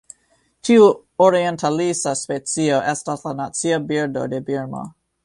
[0.67, 0.85] Tiu
[1.25, 4.83] orientalisa specio estas la nacia birdo de Birmo.